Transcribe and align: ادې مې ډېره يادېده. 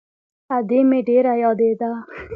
ادې 0.55 0.79
مې 0.89 0.99
ډېره 1.07 1.33
يادېده. 1.43 1.91